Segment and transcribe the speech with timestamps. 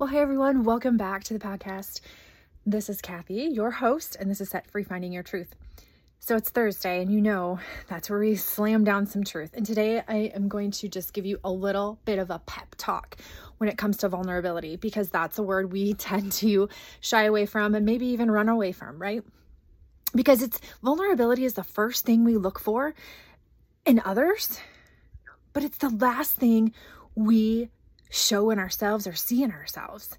[0.00, 2.00] Well, hey everyone, welcome back to the podcast.
[2.64, 5.54] This is Kathy, your host, and this is Set Free Finding Your Truth.
[6.20, 9.50] So it's Thursday, and you know that's where we slam down some truth.
[9.52, 12.76] And today I am going to just give you a little bit of a pep
[12.78, 13.18] talk
[13.58, 16.70] when it comes to vulnerability, because that's a word we tend to
[17.02, 19.22] shy away from and maybe even run away from, right?
[20.14, 22.94] Because it's vulnerability is the first thing we look for
[23.84, 24.60] in others,
[25.52, 26.72] but it's the last thing
[27.14, 27.68] we
[28.10, 30.18] show in ourselves or see in ourselves.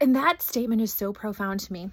[0.00, 1.90] And that statement is so profound to me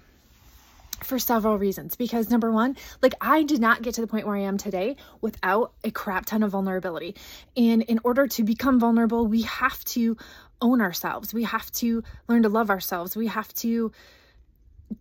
[1.02, 1.96] for several reasons.
[1.96, 4.96] Because number one, like I did not get to the point where I am today
[5.20, 7.16] without a crap ton of vulnerability.
[7.56, 10.16] And in order to become vulnerable, we have to
[10.60, 11.32] own ourselves.
[11.32, 13.16] We have to learn to love ourselves.
[13.16, 13.92] We have to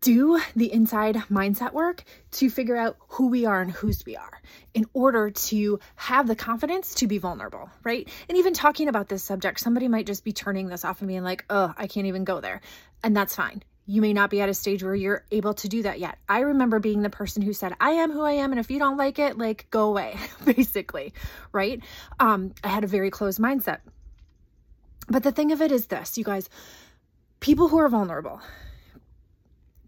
[0.01, 4.41] do the inside mindset work to figure out who we are and whose we are
[4.73, 8.07] in order to have the confidence to be vulnerable, right?
[8.27, 11.23] And even talking about this subject, somebody might just be turning this off and being
[11.23, 12.61] like, oh, I can't even go there.
[13.03, 13.63] And that's fine.
[13.87, 16.19] You may not be at a stage where you're able to do that yet.
[16.29, 18.51] I remember being the person who said, I am who I am.
[18.51, 21.13] And if you don't like it, like go away, basically,
[21.51, 21.81] right?
[22.19, 23.79] Um, I had a very closed mindset.
[25.07, 26.47] But the thing of it is this, you guys,
[27.39, 28.41] people who are vulnerable,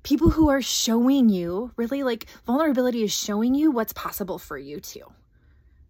[0.04, 4.80] people who are showing you really like vulnerability is showing you what's possible for you
[4.80, 5.06] too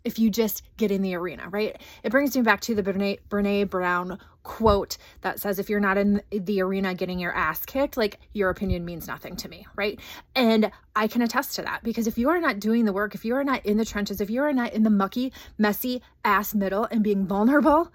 [0.03, 1.79] if you just get in the arena right?
[2.03, 5.97] It brings me back to the Brené, Brené Brown quote that says if you're not
[5.97, 9.99] in the arena getting your ass kicked like your opinion means nothing to me right?
[10.35, 13.23] And i can attest to that because if you are not doing the work if
[13.23, 16.53] you are not in the trenches if you are not in the mucky messy ass
[16.53, 17.91] middle and being vulnerable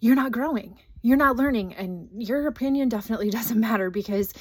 [0.00, 4.32] you're not growing you're not learning and your opinion definitely doesn't matter because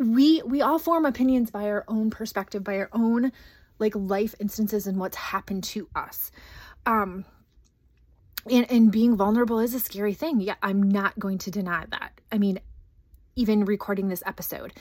[0.00, 3.30] we we all form opinions by our own perspective by our own
[3.78, 6.30] like life instances and what's happened to us.
[6.86, 7.24] Um
[8.50, 10.40] and and being vulnerable is a scary thing.
[10.40, 12.20] Yeah i'm not going to deny that.
[12.30, 12.58] I mean
[13.36, 14.72] even recording this episode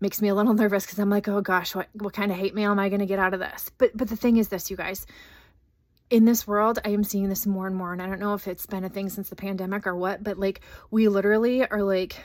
[0.00, 2.54] makes me a little nervous because i'm like oh gosh what what kind of hate
[2.54, 3.70] mail am i going to get out of this?
[3.78, 5.06] But but the thing is this you guys
[6.10, 7.92] in this world, I am seeing this more and more.
[7.92, 10.38] And I don't know if it's been a thing since the pandemic or what, but
[10.38, 12.16] like we literally are like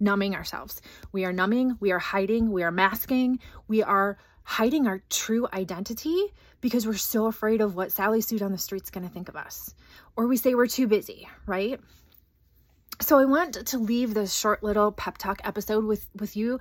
[0.00, 0.80] numbing ourselves.
[1.12, 6.16] We are numbing, we are hiding, we are masking, we are hiding our true identity
[6.60, 9.36] because we're so afraid of what Sally Sue on the street's going to think of
[9.36, 9.74] us.
[10.16, 11.80] Or we say we're too busy, right?
[13.00, 16.60] So I want to leave this short little pep talk episode with with you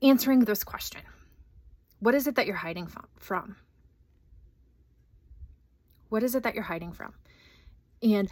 [0.00, 1.00] answering this question.
[2.00, 2.88] What is it that you're hiding
[3.18, 3.56] from?
[6.12, 7.14] What is it that you're hiding from?
[8.02, 8.28] And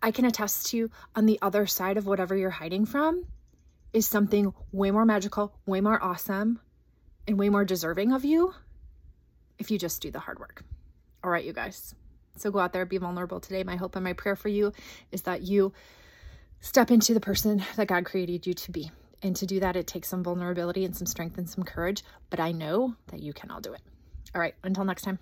[0.00, 3.26] I can attest to you on the other side of whatever you're hiding from
[3.92, 6.60] is something way more magical, way more awesome,
[7.26, 8.54] and way more deserving of you
[9.58, 10.62] if you just do the hard work.
[11.24, 11.96] All right, you guys.
[12.36, 13.64] So go out there, be vulnerable today.
[13.64, 14.72] My hope and my prayer for you
[15.10, 15.72] is that you
[16.60, 18.92] step into the person that God created you to be.
[19.24, 22.04] And to do that, it takes some vulnerability and some strength and some courage.
[22.30, 23.80] But I know that you can all do it.
[24.36, 25.18] All right, until next time.